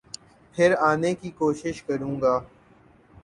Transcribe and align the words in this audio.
پھر 0.55 0.73
آنے 0.81 1.13
کی 1.15 1.29
کوشش 1.31 1.83
کروں 1.83 2.19
گا۔ 2.21 2.39